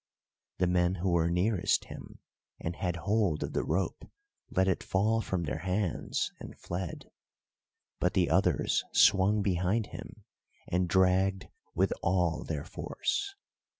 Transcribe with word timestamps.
The 0.57 0.65
men 0.65 0.95
who 0.95 1.11
were 1.11 1.29
nearest 1.29 1.85
him 1.85 2.17
and 2.59 2.75
had 2.75 2.95
hold 2.95 3.43
of 3.43 3.53
the 3.53 3.63
rope 3.63 4.09
let 4.49 4.67
it 4.67 4.81
fall 4.81 5.21
from 5.21 5.43
their 5.43 5.59
hands 5.59 6.31
and 6.39 6.57
fled, 6.57 7.11
but 7.99 8.15
the 8.15 8.27
others 8.27 8.83
swung 8.91 9.43
behind 9.43 9.85
him, 9.93 10.23
and 10.67 10.89
dragged 10.89 11.49
with 11.75 11.93
all 12.01 12.43
their 12.43 12.63
force. 12.65 13.35